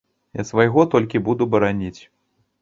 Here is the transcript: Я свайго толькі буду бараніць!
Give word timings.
Я 0.37 0.45
свайго 0.51 0.85
толькі 0.95 1.21
буду 1.27 1.49
бараніць! 1.57 2.01